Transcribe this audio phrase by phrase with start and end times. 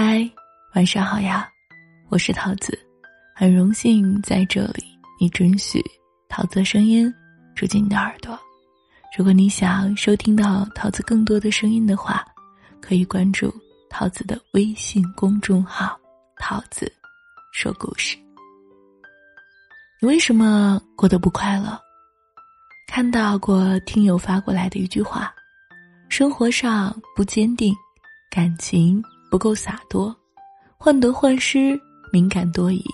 [0.00, 0.30] 嗨，
[0.76, 1.50] 晚上好呀，
[2.08, 2.78] 我是桃子，
[3.34, 4.84] 很荣幸在这里，
[5.18, 5.84] 你准许
[6.28, 7.12] 桃子的声音
[7.56, 8.38] 住进你的耳朵。
[9.18, 12.24] 如果你想收听到桃子更多的声音的话，
[12.80, 13.52] 可以关注
[13.90, 15.98] 桃子的微信公众号
[16.38, 16.88] “桃子
[17.52, 18.16] 说故事”。
[20.00, 21.76] 你为什么过得不快乐？
[22.86, 25.34] 看到过听友发过来的一句话：
[26.08, 27.74] 生活上不坚定，
[28.30, 29.02] 感情。
[29.30, 30.14] 不够洒脱，
[30.76, 31.78] 患得患失，
[32.12, 32.84] 敏感多疑，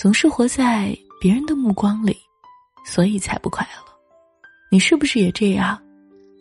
[0.00, 2.16] 总是活在别人的目光里，
[2.84, 3.92] 所以才不快乐。
[4.70, 5.80] 你是不是也这样？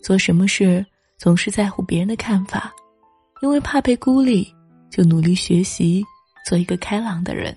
[0.03, 0.86] 做什么事
[1.17, 2.73] 总是在乎别人的看法，
[3.41, 4.48] 因为怕被孤立，
[4.90, 6.05] 就努力学习，
[6.45, 7.55] 做一个开朗的人。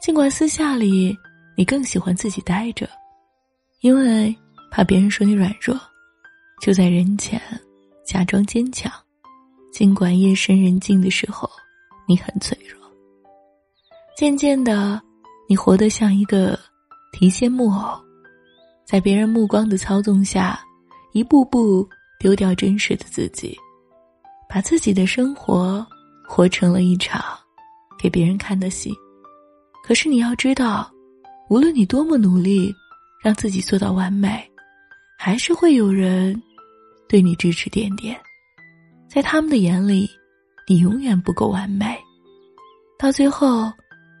[0.00, 1.16] 尽管私下里
[1.56, 2.88] 你更喜欢自己待着，
[3.82, 4.34] 因为
[4.70, 5.78] 怕别人说你软弱，
[6.60, 7.40] 就在人前
[8.04, 8.90] 假装坚强。
[9.72, 11.50] 尽管夜深人静的时候，
[12.06, 12.78] 你很脆弱。
[14.14, 15.00] 渐渐的，
[15.48, 16.58] 你活得像一个
[17.10, 17.98] 提线木偶，
[18.84, 20.60] 在别人目光的操纵下，
[21.12, 21.88] 一步步
[22.20, 23.56] 丢掉真实的自己，
[24.46, 25.84] 把自己的生活
[26.28, 27.24] 活成了一场
[27.98, 28.92] 给别人看的戏。
[29.82, 30.92] 可是你要知道，
[31.48, 32.72] 无论你多么努力
[33.22, 34.46] 让自己做到完美，
[35.18, 36.40] 还是会有人
[37.08, 38.20] 对你指指点点。
[39.12, 40.10] 在他们的眼里，
[40.66, 41.94] 你永远不够完美。
[42.98, 43.70] 到最后，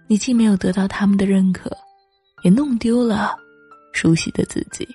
[0.06, 1.74] 你既没有得到他们的认可，
[2.44, 3.34] 也弄丢了
[3.94, 4.86] 熟悉的自己。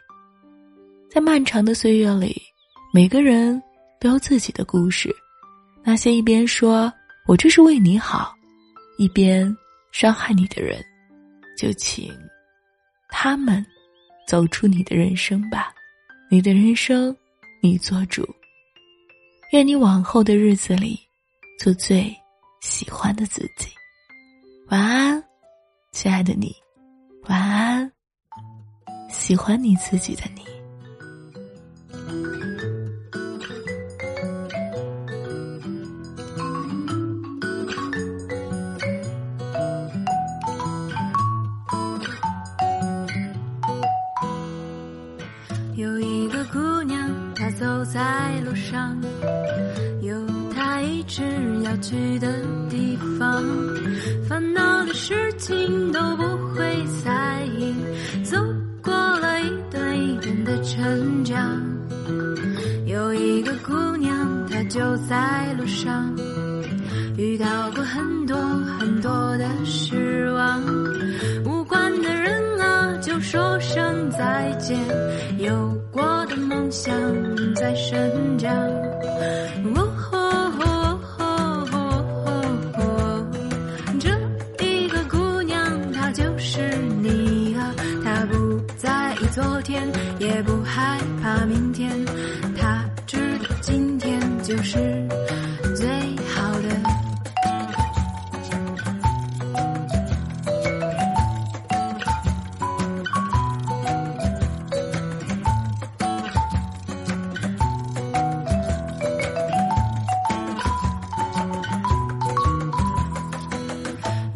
[1.09, 2.39] 在漫长的岁月里，
[2.93, 3.59] 每个人
[3.99, 5.09] 都有自己的故事。
[5.83, 6.93] 那些一边说
[7.25, 8.35] 我这是为你好，
[8.99, 9.51] 一边
[9.91, 10.79] 伤害你的人，
[11.57, 12.13] 就请
[13.09, 13.65] 他们
[14.27, 15.73] 走出你的人生吧。
[16.29, 17.17] 你的人生，
[17.63, 18.23] 你做主。
[19.51, 20.99] 愿你往后的日子里，
[21.57, 22.13] 做最
[22.59, 23.69] 喜欢的自己。
[24.67, 25.23] 晚安，
[25.93, 26.53] 亲爱的你。
[27.29, 27.89] 晚安，
[29.09, 30.41] 喜欢你自己的你。
[45.77, 48.97] 有一个姑娘，他走在路上。
[50.01, 50.13] 有
[50.53, 51.23] 他一直
[51.63, 52.27] 要去的
[52.69, 53.41] 地方，
[54.27, 57.73] 烦恼的事情都不会在意，
[58.21, 58.37] 走
[58.81, 61.61] 过了一段一段的成长。
[62.85, 66.13] 有一个姑娘，她就在路上，
[67.17, 68.37] 遇到过很多
[68.77, 70.61] 很多的失望，
[71.45, 74.77] 无关的人啊，就说声再见，
[75.37, 76.93] 有过梦想
[77.55, 78.53] 在生长，
[82.75, 83.25] 哦，
[83.99, 84.09] 这
[84.63, 89.87] 一个姑娘她就是你啊，她不在意昨天，
[90.19, 91.91] 也不害怕明天，
[92.57, 94.77] 她知道今天就是。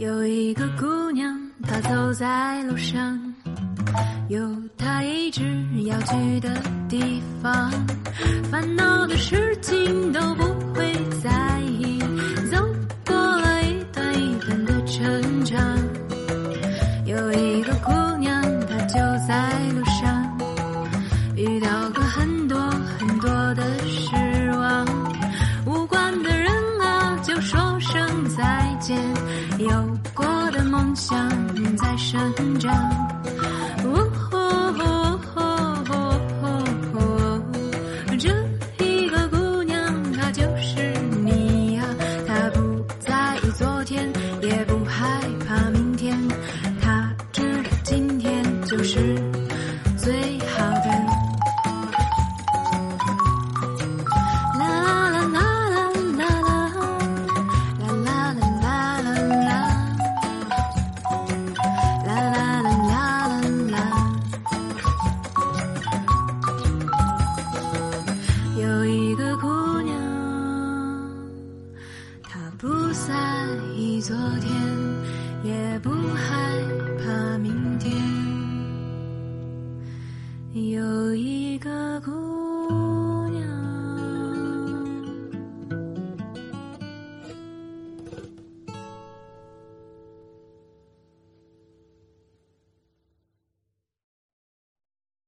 [0.01, 3.19] 有一个姑娘，她走在路上。
[4.29, 4.39] 有
[4.75, 5.44] 她一直
[5.84, 6.50] 要去的
[6.89, 7.72] 地方，
[8.50, 10.91] 烦恼的事情都不会
[11.22, 12.00] 在意，
[12.50, 12.57] 走
[13.06, 15.78] 过了一段一段的成长。
[17.06, 18.95] 有一个姑娘，她就
[19.28, 20.35] 在路上，
[21.35, 22.57] 遇到过很多
[22.97, 24.83] 很多的失望，
[25.68, 26.51] 无关的人
[26.81, 28.97] 啊，就说声再见。
[29.62, 29.70] 有
[30.16, 32.20] 过的梦想仍在生
[32.60, 32.74] 长，
[33.86, 34.38] 呜呼，
[38.18, 38.30] 这
[38.84, 40.92] 一个姑娘她就是
[41.24, 41.84] 你呀，
[42.28, 44.12] 她不在意昨天，
[44.42, 46.18] 也不害怕明天，
[46.81, 49.20] 她知道今天就是。